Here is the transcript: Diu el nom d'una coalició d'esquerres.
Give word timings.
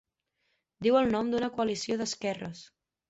Diu 0.87 0.97
el 1.01 1.13
nom 1.15 1.29
d'una 1.33 1.49
coalició 1.59 1.99
d'esquerres. 2.01 2.65